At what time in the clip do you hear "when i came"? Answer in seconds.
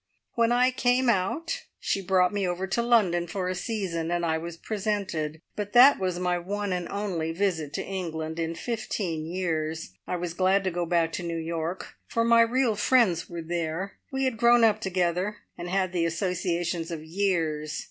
0.33-1.09